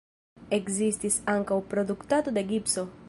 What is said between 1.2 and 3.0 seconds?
ankaŭ produktado de gipso.